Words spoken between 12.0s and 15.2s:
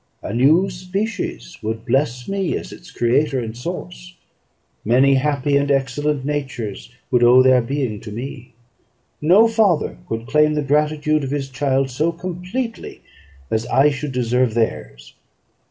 completely as I should deserve theirs.